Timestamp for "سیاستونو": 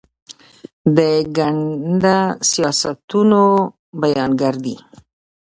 2.51-3.43